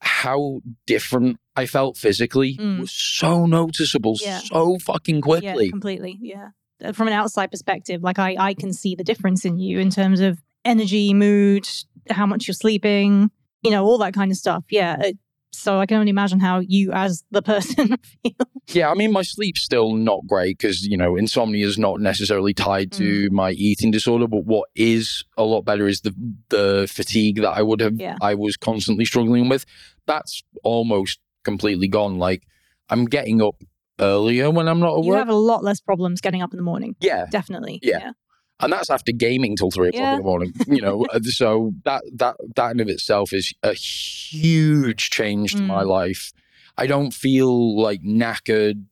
[0.01, 2.81] how different I felt physically Mm.
[2.81, 4.41] was so noticeable, Yeah.
[4.41, 5.67] so fucking quickly.
[5.67, 6.19] Yeah, completely.
[6.21, 6.51] Yeah.
[6.93, 10.21] From an outside perspective, like I, I can see the difference in you in terms
[10.21, 11.69] of energy, mood,
[12.11, 13.31] how much you're sleeping,
[13.63, 14.65] you know, all that kind of stuff.
[14.71, 15.01] Yeah.
[15.01, 15.19] It,
[15.53, 18.33] so I can only imagine how you, as the person, feel.
[18.69, 22.55] Yeah, I mean, my sleep's still not great because you know insomnia is not necessarily
[22.55, 23.33] tied to mm.
[23.33, 24.29] my eating disorder.
[24.29, 26.15] But what is a lot better is the
[26.51, 28.17] the fatigue that I would have Yeah.
[28.21, 29.65] I was constantly struggling with.
[30.07, 32.19] That's almost completely gone.
[32.19, 32.43] Like
[32.89, 33.57] I'm getting up
[33.99, 35.19] earlier when I'm not at You work.
[35.19, 36.95] have a lot less problems getting up in the morning.
[37.01, 37.81] yeah, Definitely.
[37.83, 38.13] Yeah.
[38.61, 40.13] And that's after gaming till three o'clock Yeah.
[40.13, 40.53] in the morning.
[40.67, 45.63] You know, uh, so that that that in of itself is a huge change to
[45.63, 45.89] my Mm.
[45.89, 46.33] life.
[46.77, 48.85] I don't feel like knackered.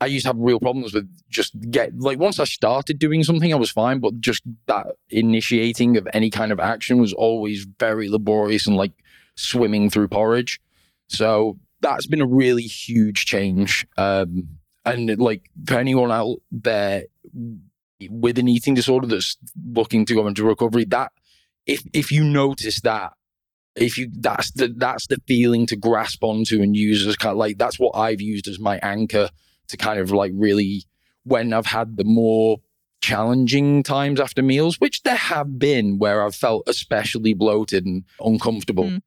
[0.00, 3.52] I used to have real problems with just get like once I started doing something,
[3.52, 8.08] I was fine, but just that initiating of any kind of action was always very
[8.08, 8.92] laborious and like
[9.36, 10.60] swimming through porridge.
[11.08, 13.86] So that's been a really huge change.
[13.96, 14.48] Um,
[14.84, 17.04] and like for anyone out there
[18.10, 21.12] with an eating disorder that's looking to go into recovery, that
[21.66, 23.12] if if you notice that,
[23.76, 27.38] if you that's the that's the feeling to grasp onto and use as kind of
[27.38, 29.30] like that's what I've used as my anchor
[29.68, 30.84] to kind of like really
[31.24, 32.58] when I've had the more
[33.00, 38.84] challenging times after meals, which there have been where I've felt especially bloated and uncomfortable.
[38.84, 39.02] Mm.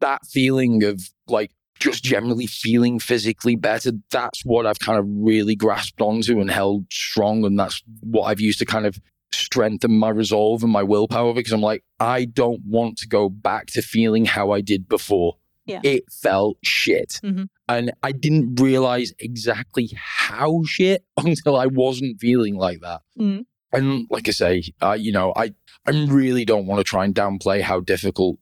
[0.00, 1.52] That feeling of like
[1.82, 6.86] just generally feeling physically better, that's what I've kind of really grasped onto and held
[6.92, 7.44] strong.
[7.44, 8.98] And that's what I've used to kind of
[9.32, 13.66] strengthen my resolve and my willpower because I'm like, I don't want to go back
[13.68, 15.36] to feeling how I did before.
[15.66, 15.80] Yeah.
[15.82, 17.20] It felt shit.
[17.22, 17.48] Mhm.
[17.68, 23.02] And I didn't realize exactly how shit until I wasn't feeling like that.
[23.18, 23.46] Mm.
[23.72, 25.54] And like I say, uh, you know, I,
[25.86, 28.38] I really don't want to try and downplay how difficult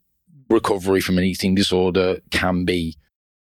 [0.49, 2.97] recovery from an eating disorder can be.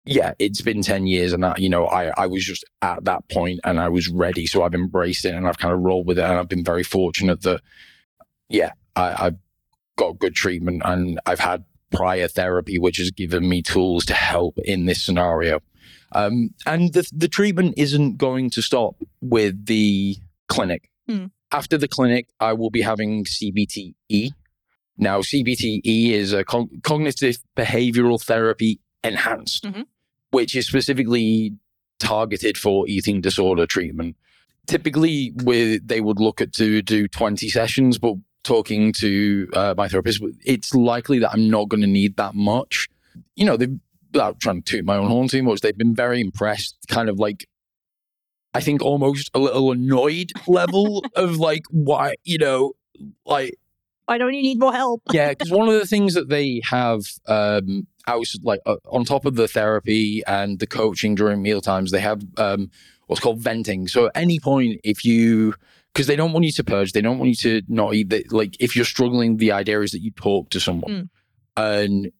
[0.07, 3.29] Yeah, it's been 10 years and that, you know, I, I was just at that
[3.29, 4.47] point and I was ready.
[4.47, 6.23] So I've embraced it and I've kind of rolled with it.
[6.25, 7.61] And I've been very fortunate that,
[8.49, 9.37] yeah, I, I've
[9.97, 14.59] got good treatment and I've had prior therapy, which has given me tools to help
[14.59, 15.61] in this scenario.
[16.13, 20.17] Um, and the, the treatment isn't going to stop with the
[20.49, 20.89] clinic.
[21.09, 21.27] Hmm.
[21.53, 24.31] After the clinic, I will be having CBTE.
[24.99, 29.85] Now, CBTE is a co- cognitive behavioral therapy enhanced, Mhm.
[30.37, 31.55] Which is specifically
[31.99, 34.15] targeted for eating disorder treatment.
[34.67, 39.89] Typically, with they would look at to do 20 sessions, but talking to uh, my
[39.89, 42.87] therapist, it's likely that I'm not going to need that much.
[43.35, 43.79] You know, they've,
[44.13, 47.19] without trying to toot my own horn too much, they've been very impressed, kind of
[47.19, 47.49] like,
[48.53, 52.75] I think almost a little annoyed level of like, why, you know,
[53.25, 53.55] like,
[54.07, 55.03] Why don't need more help?
[55.13, 59.25] yeah, because one of the things that they have um, out like uh, on top
[59.27, 62.71] of the therapy and the coaching during meal times, they have um,
[63.09, 63.89] what's called venting.
[63.89, 65.55] So at any point, if you
[65.93, 68.11] because they don't want you to purge, they don't want you to not eat.
[68.11, 71.11] That like if you're struggling, the idea is that you talk to someone,
[71.57, 72.11] and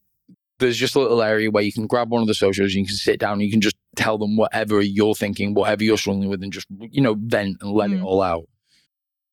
[0.59, 2.97] there's just a little area where you can grab one of the socials, you can
[2.97, 6.43] sit down, and you can just tell them whatever you're thinking, whatever you're struggling with,
[6.43, 8.05] and just you know vent and let it Mm.
[8.05, 8.45] all out.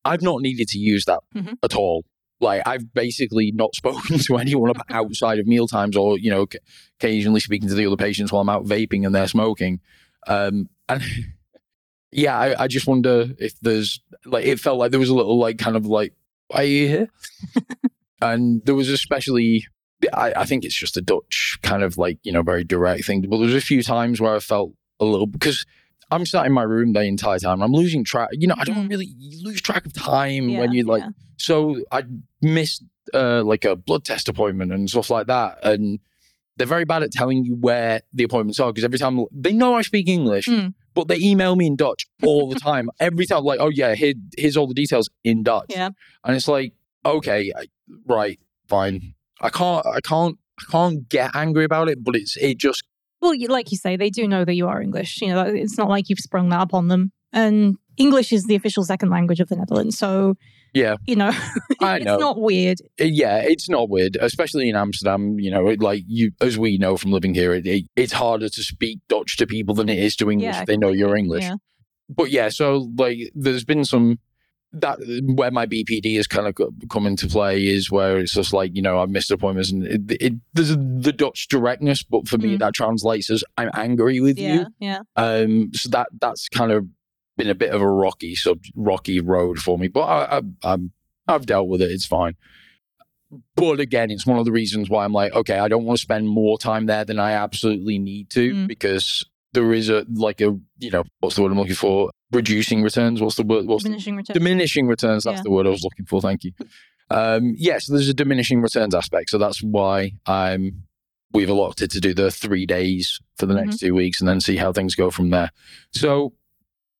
[0.05, 1.55] I've not needed to use that Mhm.
[1.63, 2.03] at all.
[2.43, 6.59] Like I've basically not spoken to anyone outside of meal times, or you know, c-
[6.99, 9.79] occasionally speaking to the other patients while I'm out vaping and they're smoking.
[10.27, 11.01] Um, and
[12.11, 15.39] yeah, I, I just wonder if there's like it felt like there was a little
[15.39, 16.13] like kind of like,
[16.51, 17.09] are you here?
[18.21, 19.65] and there was especially,
[20.13, 23.21] I, I think it's just a Dutch kind of like you know very direct thing.
[23.21, 25.65] But there was a few times where I felt a little because
[26.13, 27.61] I'm sat in my room the entire time.
[27.61, 28.29] I'm losing track.
[28.33, 28.89] You know, I don't Mm.
[28.89, 31.09] really you lose track of time Yeah, when you like yeah.
[31.37, 32.03] so I
[32.41, 35.59] missed uh, like a blood test appointment and stuff like that.
[35.63, 35.99] And
[36.57, 39.75] they're very bad at telling you where the appointments are because every time they know
[39.75, 40.73] I speak English, Mm.
[40.93, 42.89] but they email me in Dutch all the time.
[42.99, 45.65] every time, like, oh yeah, here, here's all the details in Dutch.
[45.69, 45.89] Yeah.
[46.23, 46.73] And it's like,
[47.05, 47.51] okay,
[48.05, 49.15] right, fine.
[49.41, 52.83] I can't, I can't, I can't get angry about it, but it's it just
[53.23, 55.19] Well, you, like you say, they do know that you are English.
[55.21, 57.11] You know, it's not like you've sprung that upon them.
[57.31, 59.97] And English is the official second language of the Netherlands.
[59.97, 60.35] So,
[60.73, 60.97] Yeah.
[61.07, 61.31] you know,
[61.81, 62.17] I it's know.
[62.17, 62.79] not weird.
[63.01, 65.39] Uh, yeah, it's not weird, especially in Amsterdam.
[65.39, 68.63] You know, like you, as we know from living here, it, it, it's harder to
[68.63, 70.53] speak Dutch to people than it is to English.
[70.53, 71.43] Yeah, if they know you're English.
[71.43, 71.55] yeah.
[72.09, 74.19] But yeah, so like, there's been some
[74.73, 74.97] that
[75.35, 78.75] where my BPD has kind of co- come into play is where it's just like
[78.75, 82.37] you know I missed appointments and it, it there's a, the Dutch directness, but for
[82.37, 82.59] me Mm.
[82.59, 84.65] that translates as I'm angry with Yeah, you.
[84.79, 84.99] yeah.
[85.15, 86.87] Um, so that that's kind of
[87.37, 90.41] been a bit of a rocky sub rocky road for me, but I, I,
[90.73, 90.91] I'm
[91.27, 91.91] I've dealt with it.
[91.91, 92.35] It's fine.
[93.55, 96.01] But again, it's one of the reasons why I'm like, okay, I don't want to
[96.01, 98.67] spend more time there than I absolutely need to Mm.
[98.67, 102.11] because there is a like a you know what's the word I'm looking for?
[102.33, 103.21] Reducing returns.
[103.21, 103.65] What's the word?
[103.65, 104.33] What's Diminishing return.
[104.33, 105.23] diminishing returns?
[105.23, 105.43] That's Yeah.
[105.43, 106.21] the word I was looking for.
[106.21, 106.51] Thank you.
[107.09, 110.83] Um, yes, there's a diminishing returns aspect, so that's why I'm
[111.33, 114.55] we've elected to do the three days for the next two weeks and then see
[114.55, 115.49] how things go from there.
[115.91, 116.33] So,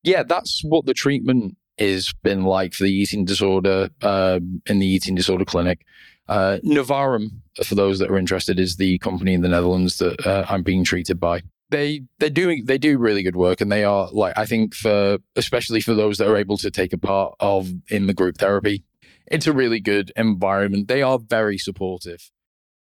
[0.04, 4.88] yeah, that's what the treatment has been like for the eating disorder um, in the
[4.88, 5.86] eating disorder clinic.
[6.28, 7.28] Uh, Novarum,
[7.63, 10.84] for those that are interested, is the company in the Netherlands that uh, I'm being
[10.84, 11.41] treated by.
[11.73, 15.17] They they're doing they do really good work, and they are like I think for
[15.36, 18.83] especially for those that are able to take a part of in the group therapy,
[19.25, 20.88] it's a really good environment.
[20.88, 22.29] They are very supportive.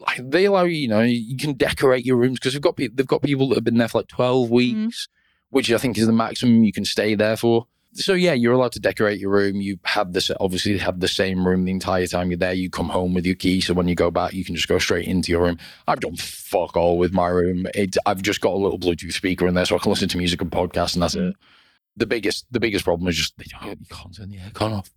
[0.00, 2.88] Like they allow you, you know, you can decorate your rooms because they've got pe-
[2.88, 4.54] they've got people that have been there for like twelve mm-hmm.
[4.54, 5.08] weeks,
[5.48, 7.66] which I think is the maximum you can stay there for.
[7.94, 9.60] So yeah, you're allowed to decorate your room.
[9.60, 12.52] You have this obviously have the same room the entire time you're there.
[12.52, 14.78] You come home with your key, so when you go back, you can just go
[14.78, 15.58] straight into your room.
[15.88, 17.66] I've done fuck all with my room.
[17.74, 20.18] It, I've just got a little Bluetooth speaker in there, so I can listen to
[20.18, 21.30] music and podcasts, and that's Mm.
[21.30, 21.36] it.
[21.96, 24.90] The biggest the biggest problem is just they don't, you can't turn the aircon off.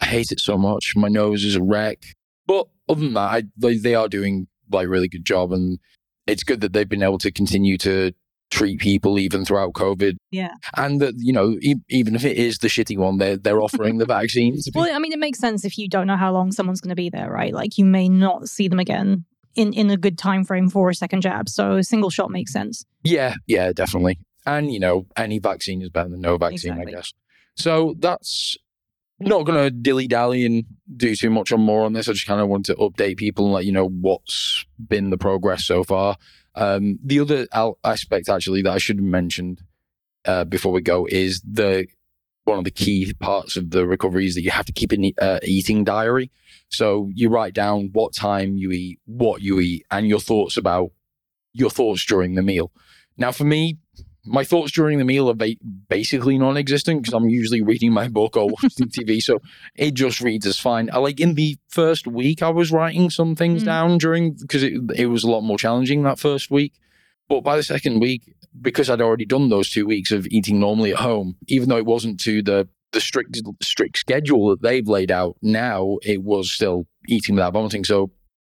[0.00, 0.94] I hate it so much.
[0.94, 2.04] My nose is a wreck.
[2.46, 5.78] But other than that, I, they, they are doing like really good job, and
[6.26, 8.12] it's good that they've been able to continue to
[8.50, 10.16] treat people even throughout COVID.
[10.30, 10.54] Yeah.
[10.76, 13.98] and that you know, e- even if it is the shitty one, they're they're offering
[13.98, 14.68] the vaccines.
[14.74, 16.96] Well, I mean, it makes sense if you don't know how long someone's going to
[16.96, 17.52] be there, right?
[17.52, 20.94] Like you may not see them again in in a good time frame for a
[20.94, 21.48] second jab.
[21.48, 22.84] So a single shot makes sense.
[23.02, 24.18] Yeah, yeah, definitely.
[24.44, 26.92] And you know, any vaccine is better than no vaccine, Exactly.
[26.94, 27.12] I guess.
[27.56, 28.56] So that's
[29.18, 32.06] not going to dilly dally and do too much on more on this.
[32.08, 35.16] I just kind of want to update people and let you know what's been the
[35.16, 36.16] progress so far.
[36.56, 37.46] Um, the other
[37.84, 39.62] aspect, actually, that I should have mentioned
[40.24, 41.86] uh, before we go is the
[42.44, 45.12] one of the key parts of the recovery is that you have to keep an
[45.20, 46.30] uh, eating diary.
[46.68, 50.90] So you write down what time you eat, what you eat, and your thoughts about
[51.52, 52.70] your thoughts during the meal.
[53.16, 53.78] Now, for me,
[54.26, 55.56] my thoughts during the meal are ba-
[55.88, 59.38] basically non-existent because I'm usually reading my book or watching TV, so
[59.76, 60.90] it just reads as fine.
[60.92, 63.66] I like in the first week, I was writing some things Mm.
[63.66, 66.74] down during because it, it was a lot more challenging that first week.
[67.28, 70.92] But by the second week, because I'd already done those two weeks of eating normally
[70.92, 75.10] at home, even though it wasn't to the the strict strict schedule that they've laid
[75.10, 77.84] out, now it was still eating without vomiting.
[77.84, 78.10] So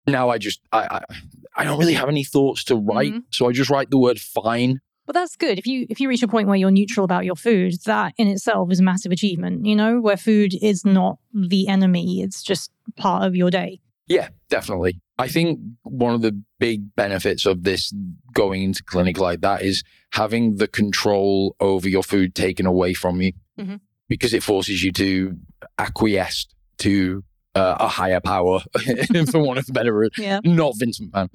[0.07, 1.15] now I just I I,
[1.57, 3.23] I don't really have any thoughts to write, Mhm.
[3.29, 4.79] so I just write the word fine.
[5.07, 5.57] But that's good.
[5.57, 8.27] If you if you reach a point where you're neutral about your food, that in
[8.27, 9.65] itself is a massive achievement.
[9.65, 13.81] You know, where food is not the enemy; it's just part of your day.
[14.07, 14.99] Yeah, definitely.
[15.17, 17.93] I think one of the big benefits of this
[18.33, 23.21] going into clinic like that is having the control over your food taken away from
[23.21, 23.79] you Mhm.
[24.09, 25.37] because it forces you to
[25.77, 26.47] acquiesce
[26.79, 27.23] to
[27.55, 28.59] uh, a higher power,
[29.31, 30.13] for one of a better word.
[30.17, 31.29] Yeah, Not Vincent Man.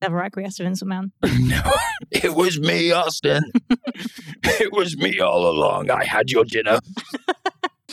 [0.00, 1.12] never acquiesce to Vincent Man.
[1.22, 1.62] no,
[2.10, 3.42] it was me, Austin.
[4.44, 5.90] it was me all along.
[5.90, 6.80] I had your dinner.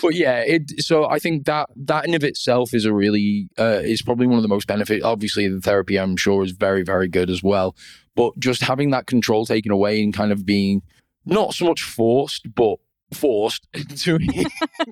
[0.02, 0.82] but yeah, it.
[0.82, 4.38] So I think that that in of itself is a really uh, is probably one
[4.38, 5.04] of the most benefit.
[5.04, 7.76] Obviously, the therapy I'm sure is very very good as well.
[8.16, 10.82] But just having that control taken away and kind of being
[11.26, 12.78] not so much forced, but
[13.14, 13.66] forced
[14.04, 14.18] to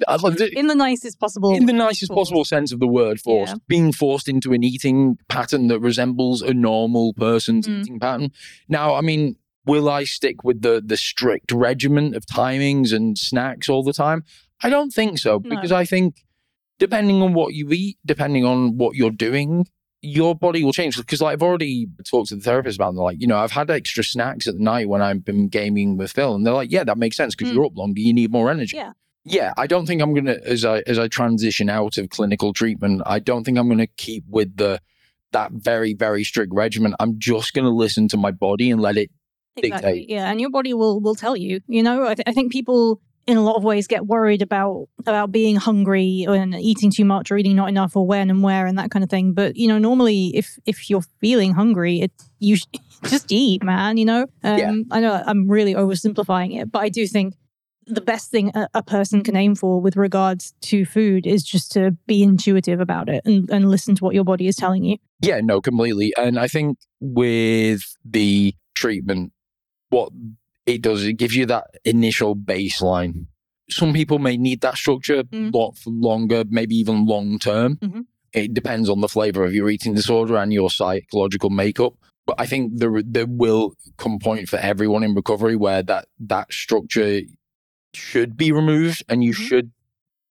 [0.08, 0.54] I love it.
[0.54, 1.54] In the nicest possible.
[1.56, 2.30] in the nicest forced.
[2.32, 3.58] possible sense of the word forced Yeah.
[3.68, 7.82] being forced into an eating pattern that resembles a normal person's Mm.
[7.82, 8.32] eating pattern
[8.70, 13.68] now i mean will i stick with the the strict regimen of timings and snacks
[13.68, 14.24] all the time
[14.64, 15.50] i don't think so No.
[15.50, 16.16] because i think
[16.80, 19.66] depending on what you eat depending on what you're doing
[20.06, 23.18] your body will change because like i've already talked to the therapist about it, like
[23.20, 26.46] you know i've had extra snacks at night when i've been gaming with phil and
[26.46, 27.56] they're like yeah that makes sense because Mm.
[27.56, 28.92] you're up longer you need more energy Yeah.
[29.24, 33.02] yeah i don't think i'm gonna as i as i transition out of clinical treatment
[33.06, 34.80] i don't think i'm gonna keep with the
[35.32, 39.10] that very very strict regimen i'm just gonna listen to my body and let it
[39.58, 39.92] Exactly.
[40.02, 40.10] dictate.
[40.10, 41.62] Yeah, and your body will will tell you.
[41.68, 44.88] You know, I, th- I think people in a lot of ways get worried about
[45.06, 48.68] about being hungry and eating too much or eating not enough or when and where
[48.68, 49.34] and that kind of thing.
[49.34, 52.66] But you know, normally if if you're feeling hungry, it you sh-
[53.04, 53.98] just eat, man.
[53.98, 54.22] You know.
[54.44, 54.74] Um, Yeah.
[54.92, 57.36] I know I'm really oversimplifying it, but I do think
[57.88, 61.72] the best thing a, a person can aim for with regards to food is just
[61.74, 64.98] to be intuitive about it and, and listen to what your body is telling you.
[65.22, 66.12] Yeah, no, completely.
[66.18, 69.34] And I think with the treatment,
[69.90, 70.12] what
[70.66, 73.28] it does, it gives you that initial baseline.
[73.70, 75.54] Some people may need that structure Mm.
[75.54, 77.78] lot for longer, maybe even long term.
[77.78, 78.06] Mhm.
[78.34, 81.94] It depends on the flavor of your eating disorder and your psychological makeup.
[82.28, 86.08] But I think there there will come a point for everyone in recovery where that
[86.20, 87.22] that structure
[87.94, 89.48] should be removed, and you Mhm.
[89.48, 89.72] should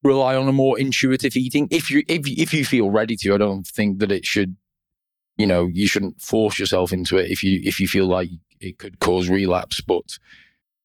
[0.03, 3.33] rely on a more intuitive eating if you if you- if you feel ready to.
[3.33, 4.55] I don't think that it should
[5.37, 8.29] you know you shouldn't force yourself into it if you if you feel like
[8.65, 10.17] it could cause relapse but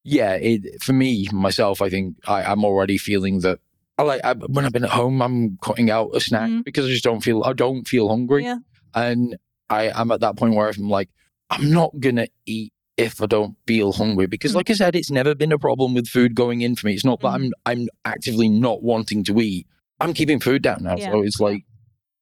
[0.04, 3.58] yeah it for me myself i think I, i'm already feeling that
[3.98, 6.64] i like I, when i've been at home i'm cutting out a snack Mhm.
[6.64, 8.58] because i just don't feel i don't feel hungry Yeah.
[8.94, 9.36] and
[9.68, 11.10] i i'm at that point where i'm like
[11.50, 14.56] i'm not gonna eat if I don't feel hungry, because Mm.
[14.56, 16.92] like I said, it's never been a problem with food going in for me.
[16.92, 17.34] It's not that Mm.
[17.34, 19.66] I'm I'm actively not wanting to eat.
[20.00, 21.10] I'm keeping food down now, Yeah.
[21.12, 21.64] so it's like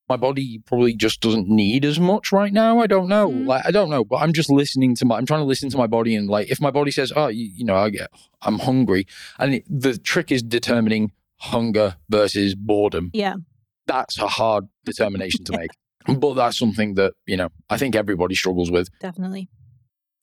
[0.08, 2.80] my body probably just doesn't need as much right now.
[2.80, 3.28] I don't know.
[3.28, 3.46] Mm.
[3.46, 5.16] Like I don't know, but I'm just listening to my.
[5.16, 7.50] I'm trying to listen to my body and like if my body says, "Oh, you,
[7.54, 8.10] you know, I get,
[8.42, 9.06] I'm hungry,"
[9.38, 13.10] and it, the trick is determining hunger versus boredom.
[13.12, 13.34] Yeah.
[13.86, 15.70] That's a hard determination to make,
[16.18, 18.88] but that's something that you know I think everybody struggles with.
[19.00, 19.48] Definitely.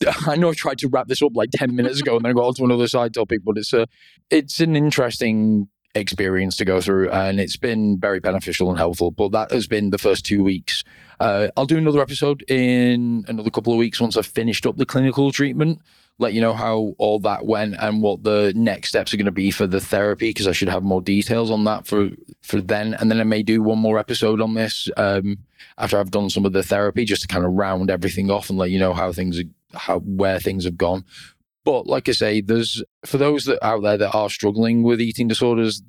[0.27, 2.33] I know I tried to wrap this up like 10 minutes ago and then I
[2.33, 3.87] got onto another side topic, but it's a,
[4.29, 9.11] it's an interesting experience to go through and it's been very beneficial and helpful.
[9.11, 10.83] But that has been the first two weeks.
[11.19, 14.85] Uh, I'll do another episode in another couple of weeks once I've finished up the
[14.85, 15.79] clinical treatment.
[16.17, 19.31] Let you know how all that went and what the next steps are going to
[19.31, 22.09] be for the therapy because I should have more details on that for
[22.41, 22.93] for then.
[22.93, 25.39] And then I may do one more episode on this um,
[25.77, 28.57] after I've done some of the therapy just to kind of round everything off and
[28.57, 29.43] let you know how things are,
[29.73, 31.03] how where things have gone.
[31.65, 35.27] But like I say, there's for those that out there that are struggling with eating
[35.27, 35.81] disorders,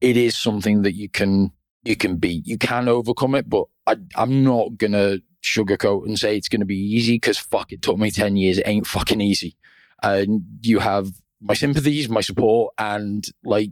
[0.00, 1.50] it is something that you can
[1.84, 2.46] you can beat.
[2.46, 6.78] You can overcome it, but I, I'm not gonna sugarcoat and say it's gonna be
[6.78, 8.58] easy because fuck, it took me ten years.
[8.58, 9.56] It ain't fucking easy.
[10.02, 11.10] And you have
[11.40, 13.70] my sympathies, my support, and like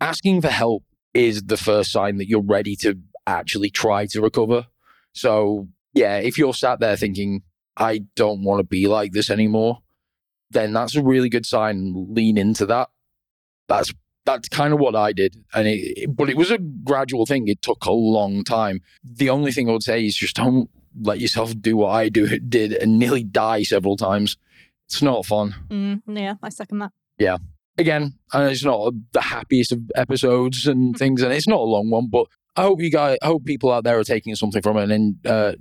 [0.00, 0.82] asking for help
[1.14, 4.66] is the first sign that you're ready to actually try to recover.
[5.12, 7.42] So yeah, if you're sat there thinking
[7.76, 9.78] I don't want to be like this anymore,
[10.50, 11.94] then that's a really good sign.
[12.10, 12.88] Lean into that.
[13.68, 13.92] That's
[14.24, 17.48] that's kind of what I did, and it, but it was a gradual thing.
[17.48, 18.80] It took a long time.
[19.02, 20.68] The only thing I would say is just don't
[21.00, 24.36] let yourself do what I do did and nearly die several times.
[24.86, 25.54] It's not fun.
[25.68, 26.92] Mm, yeah, I second that.
[27.18, 27.38] Yeah.
[27.76, 31.90] Again, and it's not the happiest of episodes and things, and it's not a long
[31.90, 32.26] one, but
[32.56, 35.24] I hope you guys, I hope people out there are taking something from it and
[35.24, 35.52] uh,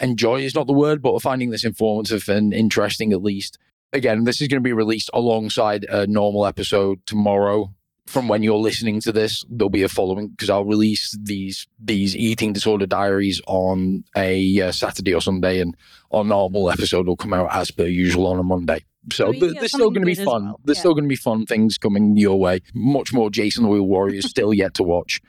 [0.00, 3.56] enjoy is not the word, but finding this informative and interesting at least.
[3.92, 7.74] Again, this is going to be released alongside a normal episode tomorrow.
[8.06, 12.16] From when you're listening to this, there'll be a following because I'll release these these
[12.16, 15.76] eating disorder diaries on a uh, Saturday or Sunday, and
[16.10, 18.84] our normal episode will come out as per usual on a Monday.
[19.12, 20.44] So th- there's still going to be fun.
[20.46, 20.60] well.
[20.64, 20.80] There's Yeah.
[20.80, 22.60] still going to be fun things coming your way.
[22.74, 25.20] Much more Jayce and the Wheeled Warriors still yet to watch,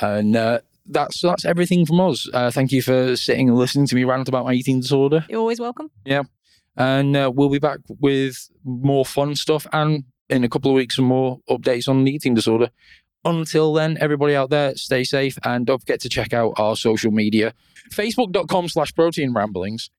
[0.00, 2.26] and uh, that's that's everything from us.
[2.32, 5.40] Uh, thank you for sitting and listening to me rant about my eating disorder, You're
[5.40, 5.90] always welcome.
[6.76, 10.96] And uh, we'll be back with more fun stuff and in a couple of weeks
[10.96, 12.70] some more updates on the eating disorder.
[13.24, 17.12] Until then, everybody out there, stay safe and don't forget to check out our social
[17.12, 17.54] media.
[17.92, 19.90] Facebook.com slash protein ramblings,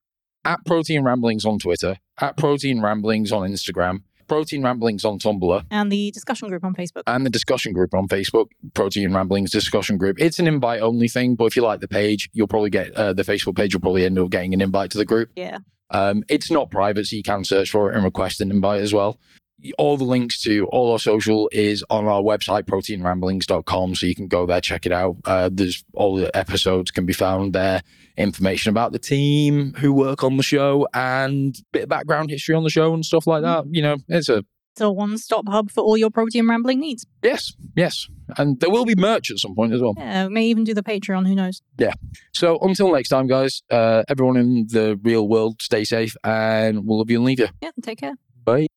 [0.43, 4.03] at protein ramblings on Twitter, at protein ramblings on Instagram,
[4.33, 7.03] protein ramblings on Tumblr, And the discussion group on Facebook.
[7.05, 10.19] and the discussion group on Facebook, Protein Ramblings discussion group.
[10.19, 13.13] It's an invite only thing, but if you like the page, you'll probably get uh,
[13.13, 13.73] the Facebook page.
[13.73, 15.29] You'll probably end up getting an invite to the group.
[15.35, 15.59] Yeah.
[15.91, 18.93] Um, it's not private, so you can search for it and request an invite as
[18.93, 19.19] well.
[19.77, 23.95] All the links to all our social is on our website, proteinramblings.com.
[23.95, 25.17] So you can go there, check it out.
[25.25, 27.81] Uh, there's all the episodes can be found there,
[28.17, 32.63] information about the team who work on the show, and bit of background history on
[32.63, 33.65] the show and stuff like that.
[33.69, 34.43] You know, it's a
[34.73, 37.05] It's a one stop hub for all your protein rambling needs.
[37.23, 38.07] Yes, yes.
[38.37, 39.93] And there will be merch at some point as well.
[39.97, 41.61] Yeah, we may even do the Patreon, who knows?
[41.77, 41.93] Yeah.
[42.33, 46.97] So until next time, guys, uh, everyone in the real world, stay safe and we'll
[46.99, 47.49] love you and leave you.
[47.61, 48.15] Yeah, take care.
[48.43, 48.67] Bye.